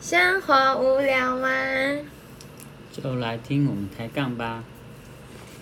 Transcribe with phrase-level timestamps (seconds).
[0.00, 1.48] 生活无聊吗？
[2.92, 4.62] 就来听我们抬杠吧。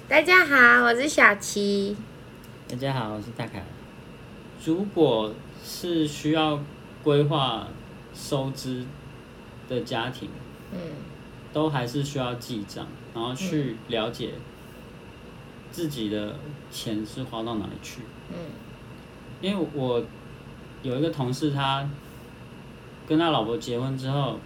[0.06, 1.96] 大家好，我是小琪。
[2.68, 3.64] 大家好，我是大凯。
[4.62, 5.32] 如果
[5.64, 6.60] 是需要
[7.02, 7.66] 规划
[8.14, 8.84] 收支
[9.70, 10.28] 的家庭，
[10.70, 10.78] 嗯
[11.54, 14.34] 都还是需要记账，然后去了解
[15.72, 16.36] 自己的
[16.70, 18.02] 钱是花到哪里去。
[18.28, 18.36] 嗯
[19.40, 20.04] 因为我
[20.82, 21.88] 有一个同事，他
[23.06, 24.38] 跟他老婆结婚之后，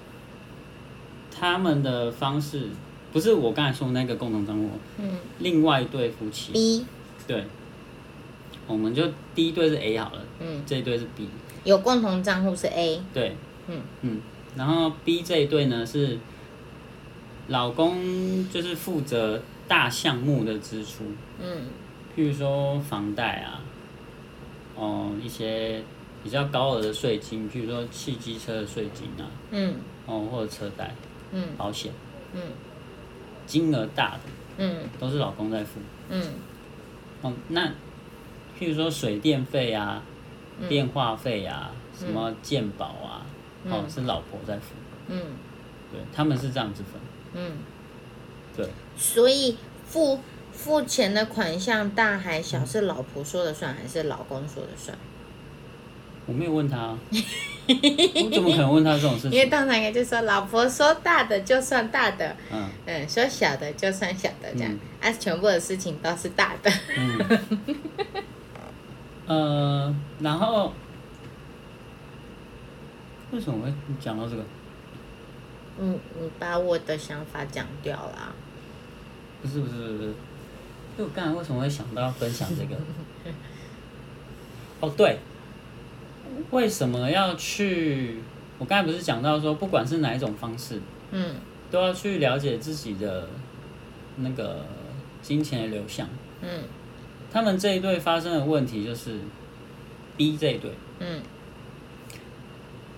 [1.31, 2.69] 他们的方式
[3.13, 6.87] 不是我刚才说的那个共同账户，嗯另外一对夫妻，，B，
[7.27, 7.45] 对，
[8.67, 11.29] 我们就第一对是 A 好了，嗯，这一对是 B，
[11.65, 13.37] 有共同账户是 A，对，
[13.69, 13.81] 嗯。
[14.03, 14.21] 嗯，
[14.57, 16.19] 然后 B 这一对呢是
[17.49, 21.05] 老公就是负责大项目的支出，
[21.41, 21.69] 嗯
[22.17, 23.63] 譬如说房贷啊，
[24.77, 25.83] 哦、一些
[26.23, 29.77] 比较高额的税金，譬如说汽机车的税金啊，嗯。
[30.07, 30.95] 哦，或者车贷、
[31.33, 31.49] 嗯。
[31.57, 31.93] 保险，
[32.33, 32.43] 嗯。
[33.47, 34.21] 金额大的
[34.59, 34.89] 嗯。
[34.99, 35.81] 都是老公在付。
[36.09, 36.23] 嗯。
[37.23, 37.67] 哦，那
[38.59, 40.03] 譬如说水电费啊、
[40.59, 40.69] 嗯。
[40.69, 43.27] 电话费啊、什么健保啊，
[43.65, 43.91] 哦，嗯。
[43.91, 44.75] 是老婆在付，
[45.09, 45.23] 嗯。
[45.93, 47.01] 对，他们是这样子分，
[47.35, 47.57] 嗯，
[48.57, 50.21] 对，所以付
[50.53, 54.97] 付钱的款项大还小是老婆说了算还是老公说了算？
[56.27, 59.51] 我没有问他、啊， 我怎么可能问他这种事情因为情？
[59.51, 64.79] 通常应该就说老婆说大的就算大的，嗯嗯，说小的就算小的这样，嗯
[65.11, 66.71] 啊，全部的事情都是大的。
[66.97, 67.39] 嗯，
[69.27, 70.73] 呃，然后
[73.33, 74.45] 为什么会讲到这个？
[75.79, 78.33] 嗯，你把我的想法讲掉了啊。
[79.43, 80.13] 不是不是不是，不是
[80.99, 82.77] 就我刚才为什么会想到要分享这个？
[84.81, 85.19] 哦，对，
[86.51, 88.19] 为什么要去？
[88.59, 91.37] 我刚才不是讲到说，不管是哪一种方式，嗯。
[91.71, 93.29] 都要去了解自己的
[94.17, 94.67] 那个
[95.23, 96.09] 金钱的流向。
[96.43, 96.65] 嗯。
[97.33, 99.21] 他们这一对发生的问题就是
[100.17, 101.23] B 这一对，嗯。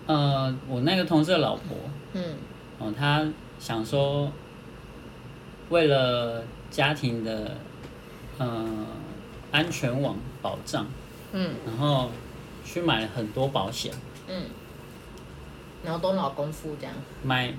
[0.07, 1.77] 呃，我那个同事的老婆，
[2.15, 2.37] 嗯。
[2.79, 4.33] 哦，她想说，
[5.69, 7.57] 为了家庭的
[8.39, 8.67] 呃
[9.51, 10.87] 安全网保障，
[11.33, 11.55] 嗯。
[11.67, 12.11] 然后
[12.65, 13.93] 去买了很多保险，
[14.29, 14.45] 嗯，
[15.85, 16.95] 然后都老公付这样。
[17.23, 17.53] 买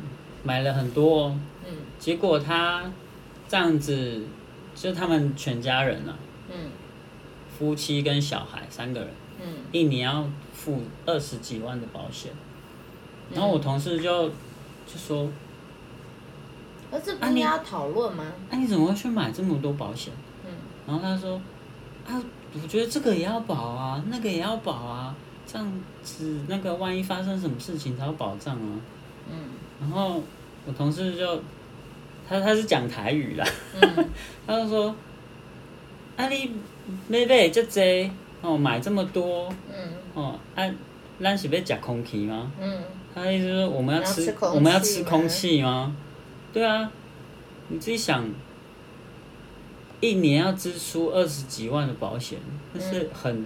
[0.43, 1.75] 买了很多哦，嗯。
[1.99, 2.91] 结果他
[3.47, 4.23] 这样子，
[4.75, 6.17] 就他们全家人啊，
[6.49, 6.71] 嗯。
[7.57, 9.09] 夫妻跟小孩三个人，
[9.41, 9.47] 嗯。
[9.71, 12.31] 一年要付二十几万的保险，
[13.31, 15.29] 然后我同事就就说，
[16.91, 18.25] 而这不啊你应该要讨论吗？
[18.49, 20.13] 哎、你怎么会去买这么多保险？
[20.45, 20.51] 嗯。
[20.87, 21.39] 然后他说，
[22.07, 22.21] 啊，
[22.61, 25.15] 我觉得这个也要保啊，那个也要保啊，
[25.47, 28.79] 这样子那个万一发生什么事情才有保障啊。
[29.31, 29.37] 嗯
[29.81, 30.21] 然后
[30.65, 31.41] 我同事就，
[32.27, 33.45] 他他是讲台语啦，
[33.81, 34.05] 嗯
[34.47, 34.95] 他就说，
[36.15, 36.51] 啊你
[37.07, 38.09] 买买这济
[38.41, 40.63] 哦，买这么多嗯哦，啊，
[41.21, 42.51] 咱是要吃空气吗？
[42.61, 42.79] 嗯
[43.15, 45.95] 他的意思是说我们要吃要吃我们要吃空气吗？
[46.51, 46.91] 对啊，
[47.67, 48.25] 你自己想，
[50.03, 52.37] 一年要支出二十几万的保险，
[52.73, 53.45] 那是很、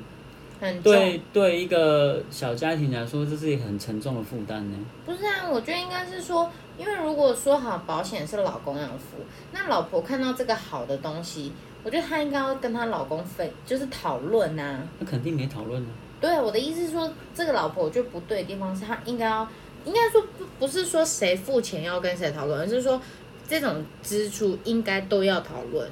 [0.60, 0.92] 很重。
[0.92, 4.78] 对对一个小家庭来说，这是一个很沉重的负担呢。
[5.06, 9.18] 不是啊，我觉得应该是说，因为如果说好保险是老公要付，
[9.52, 11.52] 那老婆看到这个好的东西，
[11.84, 14.80] 我觉得她应该要跟她老公分，就是讨论呐。
[14.98, 15.90] 那肯定没讨论呢。
[16.20, 19.48] 对，我的意思是说，这个老婆我觉得不对的地方是，她应该要，
[19.86, 23.00] 应该说不不是说谁付钱要跟谁讨论，而是说
[23.48, 25.88] 这种支出应该都要讨论。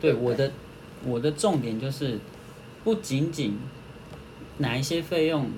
[0.00, 0.50] 对我的
[1.04, 2.18] 我的重点就是，
[2.82, 3.58] 不仅仅
[4.58, 5.50] 哪一些费用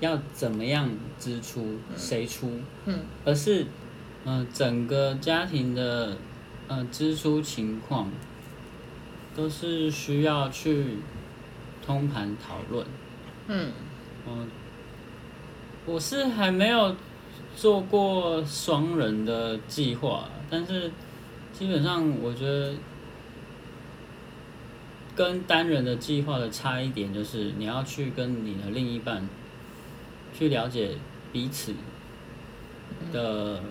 [0.00, 2.50] 要怎么样支出，谁出，
[2.84, 3.64] 嗯而是
[4.24, 6.16] 嗯、呃整个家庭的
[6.68, 8.10] 呃支出情况
[9.34, 10.98] 都是需要去
[11.84, 12.86] 通盘讨论。
[13.48, 13.70] 嗯
[14.28, 14.48] 嗯、
[15.84, 16.96] 我是还没有
[17.54, 20.90] 做过双人的计划，但是
[21.52, 22.74] 基本上我觉得
[25.16, 29.26] 跟单人的计划的差一点就是，你要去跟你的另一半
[30.36, 30.98] 去了解
[31.32, 31.74] 彼此
[33.10, 33.62] 的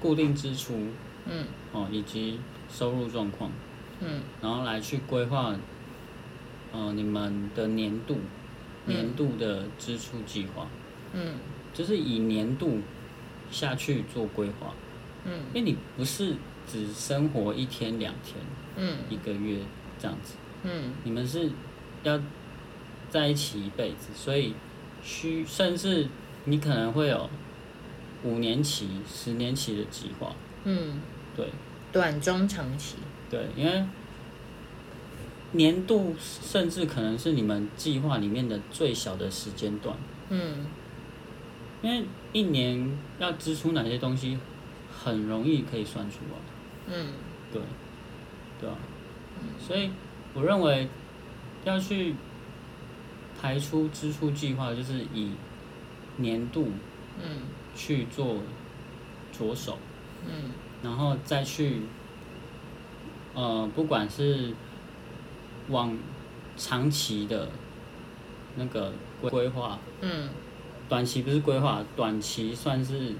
[0.00, 0.88] 固定支出
[1.26, 1.44] 嗯。
[1.72, 2.40] 哦，以及
[2.70, 3.52] 收入状况，
[4.00, 4.22] 嗯。
[4.40, 5.54] 然后来去规划
[6.72, 8.16] 呃你们的年度
[8.86, 8.94] 嗯。
[8.94, 10.66] 年度的支出计划，
[11.12, 11.34] 嗯。
[11.74, 12.80] 就是以年度
[13.50, 14.72] 下去做规划，
[15.26, 15.40] 嗯。
[15.52, 16.36] 因为你不是
[16.66, 18.36] 只生活一天两天
[18.76, 18.96] 嗯。
[19.10, 19.58] 一个月
[20.02, 20.34] 这样子，
[20.64, 20.92] 嗯。
[21.04, 21.48] 你们是
[22.02, 22.20] 要
[23.08, 24.54] 在一起一辈子，所以
[25.04, 26.08] 需甚至
[26.46, 27.30] 你可能会有
[28.24, 30.34] 五年期、十年期的计划。
[30.64, 31.00] 嗯，
[31.36, 31.48] 对。
[31.92, 32.96] 短中长期，
[33.30, 33.84] 对，因为
[35.52, 39.96] 年度甚至可能是你们计划里面的最小的时间段，
[40.30, 40.66] 嗯。
[41.82, 44.38] 因为一年要支出哪些东西，
[45.04, 46.96] 很容易可以算出来。
[46.96, 47.12] 嗯。
[47.52, 47.60] 对，
[48.60, 48.76] 对啊，
[49.58, 49.90] 所以
[50.34, 50.88] 我认为
[51.64, 52.14] 要去
[53.40, 55.32] 排出支出计划，就是以
[56.16, 56.68] 年度
[57.22, 57.42] 嗯
[57.74, 58.36] 去做
[59.32, 59.78] 着手，
[60.26, 60.50] 嗯
[60.82, 61.82] 然后再去，
[63.34, 64.52] 呃，不管是
[65.68, 65.96] 往
[66.56, 67.48] 长期的
[68.56, 70.28] 那个规规划，嗯
[70.88, 73.14] 短期不是规划，短期算是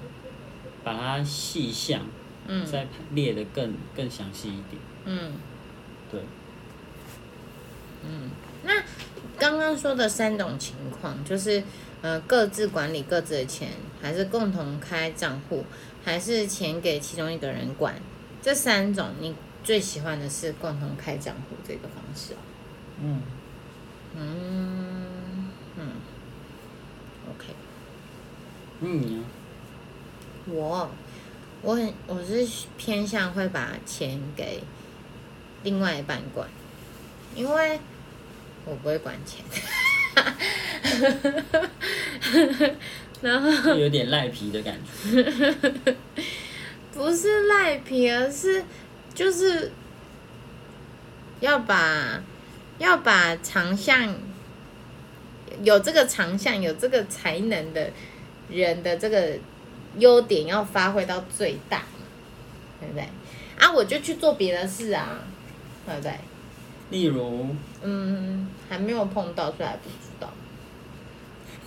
[0.85, 2.01] 把它细项
[2.47, 4.83] 嗯再列的更更详细一点。
[5.05, 5.33] 嗯。
[6.13, 6.21] 对，
[8.05, 8.31] 嗯，
[8.65, 8.83] 那
[9.39, 11.65] 刚刚说的三种情况，就是
[12.03, 13.71] 呃各自管理各自的钱，
[14.03, 15.65] 还是共同开账户，
[16.05, 17.95] 还是钱给其中一个人管，
[18.43, 22.37] 这三种你最喜欢的是共同开账户这个方式哦。
[23.01, 23.23] 嗯，
[24.15, 25.49] 嗯
[25.79, 25.87] 嗯
[27.31, 27.47] ，OK，
[28.81, 29.25] 嗯，你呢
[30.47, 30.91] 我
[31.63, 34.63] 我很我是偏向会把钱给
[35.63, 36.47] 另外一半管，
[37.35, 37.81] 因为
[38.65, 39.43] 我不会管钱。
[43.23, 45.97] 然后有点赖皮的感觉。
[46.93, 48.63] 不是赖皮，而是
[49.15, 49.73] 就是
[51.41, 52.23] 要把
[52.79, 54.15] 要把长项
[55.63, 57.91] 有这个长项有这个才能的
[58.51, 59.39] 人的这个
[59.99, 61.85] 优点要发挥到最大，
[62.81, 63.09] 对不对？
[63.59, 65.21] 啊，我就去做别的事啊，
[65.87, 66.13] 对？
[66.91, 70.29] 例如，嗯，还没有碰到，所以还不知道。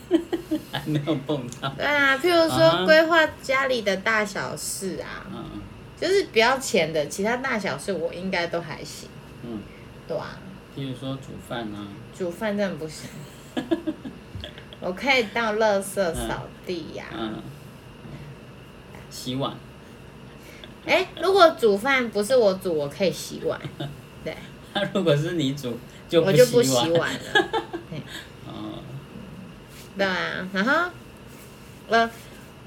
[0.72, 1.70] 还没有碰到。
[1.70, 2.78] 对啊，譬如啊。
[2.78, 5.62] 说规划家里的大小事啊，嗯。
[6.00, 9.08] 就是比较钱的，其他大小事我应该都还行，
[9.44, 9.60] 嗯，
[10.08, 10.38] 对啊。
[10.78, 13.10] 譬如说煮饭啊，煮饭真的不行，
[14.82, 17.42] 我可以到垃圾、扫地呀、嗯，
[19.10, 19.56] 洗碗，
[20.86, 23.58] 哎、如果煮饭不是我煮，我可以洗碗，
[24.26, 24.36] 对，
[24.74, 25.78] 那如果是你煮，
[26.10, 27.20] 就我就不洗洗碗了。
[28.48, 28.80] 哦。
[29.98, 30.90] 对啊，然后
[31.88, 32.10] 我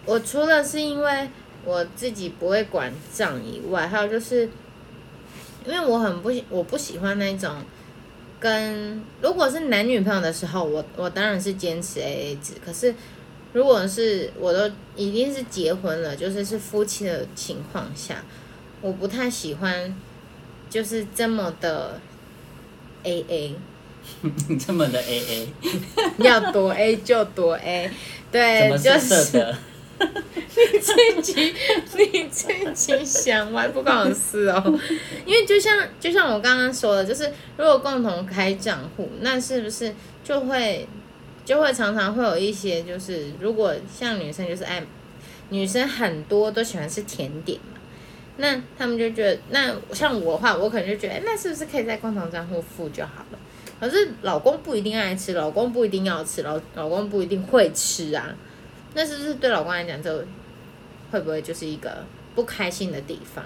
[0.06, 1.28] 我除了是因为
[1.64, 4.48] 我自己不会管账以外，还有就是
[5.66, 7.56] 因为我很不喜我不喜欢那种
[8.40, 12.94] 跟如果是男女朋友的时候，我我当然是坚持 A A 制，可是
[13.52, 18.22] 如果是我都已经是结婚了，就是是夫妻的情况下，
[18.80, 19.94] 我不太喜欢
[20.70, 22.00] 就是这么的
[23.02, 23.54] A A。
[24.58, 25.48] 这么的 A A，
[26.24, 27.90] 要多 A 就多 A，
[28.32, 29.54] 对，么就是？
[30.00, 31.54] 你自己
[31.94, 34.80] 你自己想，我还不关我事哦。
[35.26, 39.94] 因为就像就像我刚刚说的，就是如果共同开账户，那是不是
[40.24, 40.88] 就会
[41.44, 44.82] 就会常常会有一些，就是如果像女生就是爱
[45.50, 47.77] 女生很多都喜欢吃甜点嘛，
[48.38, 53.38] 那他们就觉得，那像我的话，我可能就觉得，那是不是可以在共同账户付就好了？
[53.78, 58.34] 可是老公不一定爱吃，老公不一定要吃，老老公不一定会吃啊。
[58.94, 60.24] 那是不是对老公来讲，就
[61.10, 62.04] 会不会就是一个
[62.34, 63.44] 不开心的地方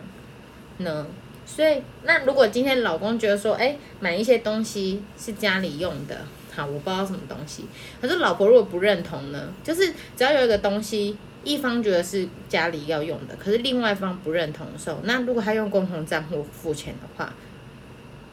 [0.78, 1.06] 呢？
[1.44, 6.16] 所以，那如果今天老公觉得说，哎，买一些东西是家里用的，
[6.54, 7.64] 好，我不知道什么东西，
[8.00, 9.52] 可是老婆如果不认同呢？
[9.64, 17.32] 就是只要有一个东西，一方觉得是家里要用的，可是另外一方不认同的时候，那如果他用共同账户付钱的话，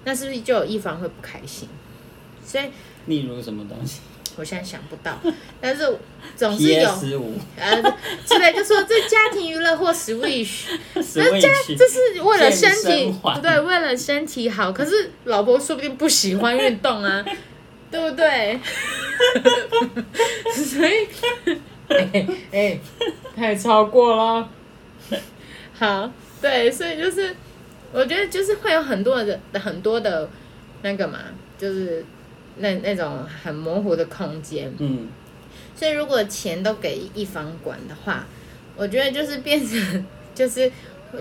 [0.05, 1.67] 那是不是就有一方会不开心？
[2.45, 2.65] 所以
[3.05, 3.99] 例如什么东西
[4.37, 5.19] 我现在想不到，
[5.59, 5.97] 但是
[6.35, 6.89] 总是有
[8.25, 14.71] 之类，就说这家庭娱乐或 Switch，Switch，这是为了身体对，为了身体好。
[14.71, 17.25] 可是老婆说不定不喜欢运动啊，
[17.91, 18.59] 对不对？
[20.55, 21.07] 所以，
[21.89, 22.79] 哎、哎
[23.39, 24.49] 太超过了。
[25.73, 27.33] 好，对，所以就是
[27.93, 30.29] 我觉得就是会有很多的很多的
[30.81, 31.19] 那个嘛，
[31.57, 32.03] 就是
[32.57, 34.73] 那那种很模糊的空间。
[34.79, 35.07] 嗯，
[35.73, 38.25] 所以如果钱都给一方管的话，
[38.75, 40.05] 我觉得就是变成
[40.35, 40.69] 就是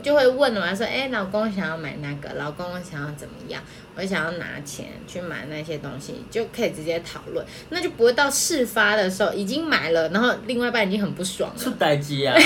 [0.02, 3.62] 就会问我说，哎、老公想要买那个，老公我想要怎么样，
[3.96, 11.56] 我想要拿钱去买那些东西，就可以直接讨论，那就不会到事发的时候已经买了，然后另外一半已经很不爽了。
[11.58, 12.36] 出代机啊，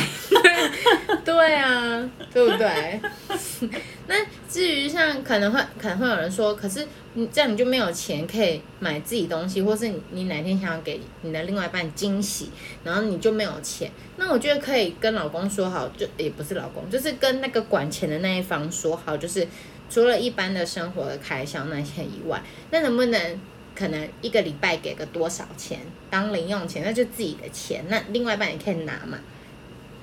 [1.25, 3.01] 对啊，对不对？
[4.07, 4.15] 那
[4.53, 12.51] 至于像可能会可能会有人说，可是你这样你就没有钱可以买自己东西，或是你你哪天想要给你的另外一半惊喜，
[12.85, 13.91] 然后你就没有钱。
[14.19, 19.49] 那我觉得可以跟老公说好，就也不是老公，就是跟那个管钱的那一方说好，就是
[19.89, 23.41] 除了一般的生活的开销那些以外，那能不能
[23.75, 25.79] 可能一个礼拜给个多少钱
[26.11, 29.19] 当零用钱，那就自己的钱，那另外一半也可以拿嘛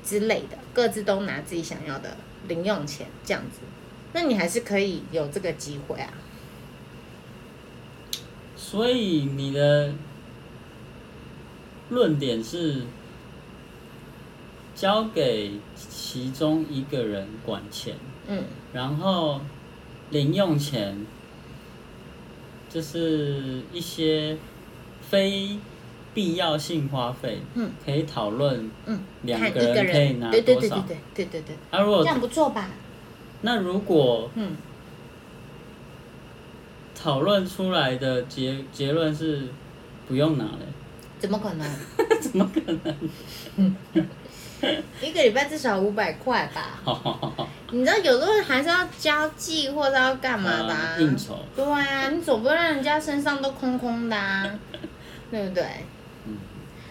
[0.03, 3.59] 之类的，各自都拿自己想要的零用钱这样子。
[4.13, 6.11] 那你还是可以有这个机会啊。
[8.55, 9.93] 所以你的
[11.89, 12.83] 论点是
[14.75, 17.95] 交给其中一个人管钱，
[18.27, 19.41] 嗯，然后
[20.11, 21.05] 零用钱
[22.69, 24.37] 就是一些
[25.01, 25.57] 非
[26.13, 30.75] 必要性花费，嗯，可以讨论，嗯，两个人可以拿对对多少？
[30.81, 32.69] 对对对对对对，啊，如果这样不错吧？
[33.41, 34.55] 那如果嗯，
[36.95, 39.47] 讨论出来的结结论是
[40.07, 40.59] 不用拿的，
[41.19, 41.67] 怎么可能？
[42.21, 43.75] 怎么可能？
[45.01, 46.81] 一个礼拜至少五百块吧？
[47.71, 54.45] 你知道有时候还是要交际或者要干嘛的、啊呃应酬，对啊，你总不能让人家身上都空空的啊，
[55.31, 55.63] 对不对？
[56.27, 56.35] 嗯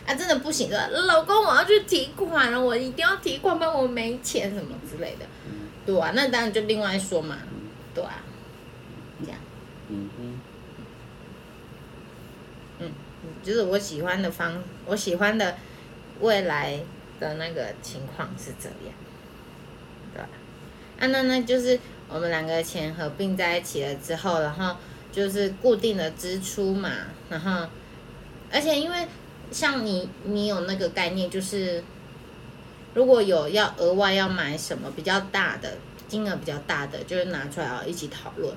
[0.06, 5.28] 啊，真的不行的，老公，我要去提款了，我一定要提款，不然我没钱什么之类的，嗯
[5.88, 7.38] 对啊，那当然就另外说嘛，
[7.94, 8.20] 对啊，
[9.24, 9.40] 这样，
[9.88, 10.38] 嗯嗯，
[12.80, 12.90] 嗯，
[13.42, 15.56] 就是我喜欢的方，我喜欢的
[16.20, 16.78] 未来
[17.18, 18.94] 的那个情况是这样，
[20.12, 20.28] 对吧？
[21.00, 21.80] 啊，那那就是
[22.10, 24.76] 我们两个钱合并在一起了之后，然后
[25.10, 26.90] 就是固定的支出嘛，
[27.30, 27.66] 然后
[28.52, 29.08] 而且因为
[29.50, 31.82] 像你，你有那个概念，就是
[32.98, 35.78] 如果有要额外要买什么比较大的
[36.08, 38.52] 金额比较大的，就是拿出来啊一起讨论。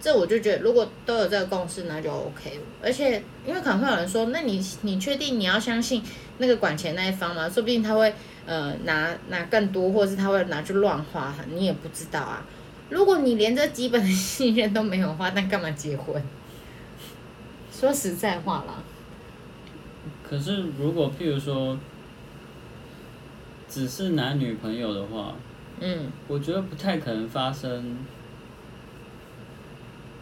[0.00, 2.58] 这我就觉得，如果都有这个共识，那就 OK。
[2.82, 6.02] 而且，因为可能会有人说，那你你确定你要相信
[6.38, 7.48] 那个管钱那一方吗？
[7.48, 8.12] 说不定他会
[8.44, 12.44] 呃拿拿更多，或是他会拿去乱花，你也不知道啊。
[12.90, 16.20] 如果你连这基本的信任都没有的话，那干嘛结婚？
[17.70, 18.82] 说实在话啦，
[20.28, 21.78] 可是如果譬如说
[23.76, 25.34] 只是男女朋友的话，
[25.80, 27.98] 嗯，我觉得不太可能发生，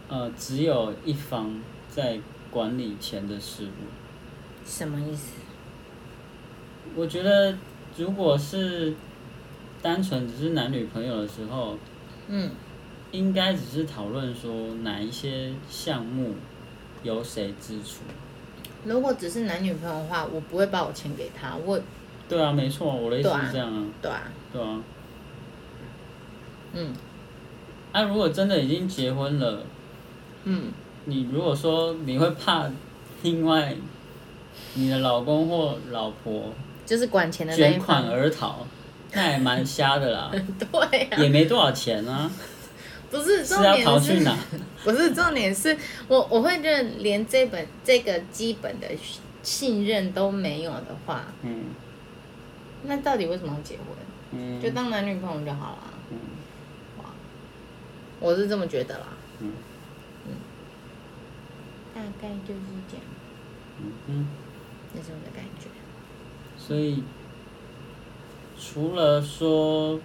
[0.08, 2.18] 呃，只有一方在
[2.50, 4.66] 管理钱的事务。
[4.66, 5.34] 什么意思？
[6.96, 7.56] 我觉得
[7.96, 8.92] 如果是
[9.80, 11.78] 单纯只是男女朋友的时候，
[12.26, 12.50] 嗯，
[13.12, 16.34] 应该只是讨论说哪一些项目
[17.04, 18.00] 由谁支出。
[18.84, 21.80] 如果只是男女朋友的话，我不会把我钱给他，我
[22.28, 24.80] 对啊，没错，我的意思是这样啊，对啊，对啊。
[26.72, 26.92] 嗯
[27.92, 29.62] 啊，如果真的已经结婚了，
[30.44, 30.72] 嗯，
[31.04, 32.68] 你如果说你会怕
[33.22, 33.74] 另外
[34.74, 36.52] 你的老公或老婆
[36.84, 38.66] 就是管钱的卷款，而逃，
[39.12, 42.28] 那也蛮瞎的啦， 对啊，也没多少钱啊，
[43.10, 44.36] 不是是要重点逃去哪？
[44.82, 45.76] 不是重点是
[46.08, 48.88] 我我会觉得连这本这个基本的
[49.42, 51.66] 信任都没有的话，嗯
[52.84, 53.86] 那到底为什么要结婚？
[54.32, 55.94] 嗯，就当男女朋友就好了。
[56.10, 56.18] 嗯
[58.20, 59.06] 我是这么觉得啦。
[59.40, 59.52] 嗯
[61.94, 62.60] 大概就是
[62.90, 63.04] 这样，
[63.80, 64.26] 嗯嗯，
[64.92, 65.68] 这是我的感觉。
[66.56, 67.04] 所以
[68.58, 70.00] 除了说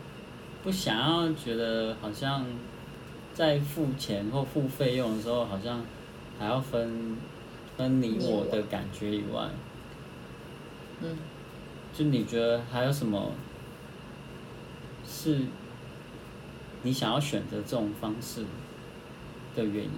[0.62, 2.46] 不想要觉得好像
[3.34, 5.82] 在付钱或付费用的时候，好像
[6.38, 7.18] 还要分
[7.78, 9.50] 分你我的感觉以外，
[11.02, 11.18] 嗯，
[12.00, 13.34] 就你觉得还有什么
[15.06, 15.42] 是
[16.84, 18.46] 你想要选择这种方式
[19.54, 19.92] 的原因？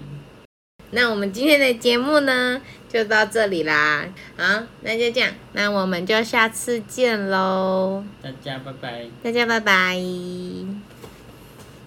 [0.90, 4.10] 那我们今天的节目呢，就到这里啦。
[4.36, 9.06] 好，那就这样，那我们就下次见喽，大家拜拜。
[9.22, 10.02] 大家拜拜。